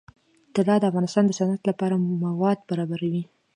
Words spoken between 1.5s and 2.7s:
لپاره مواد